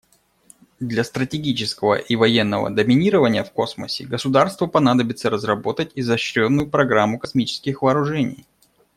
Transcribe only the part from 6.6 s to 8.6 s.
программу космических вооружений.